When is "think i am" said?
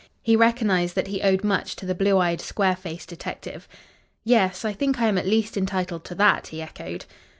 4.73-5.15